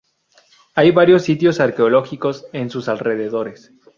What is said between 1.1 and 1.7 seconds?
sitios